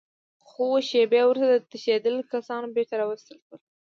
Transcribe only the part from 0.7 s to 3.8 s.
شېبې وروسته تښتېدلي کسان بېرته راوستل شول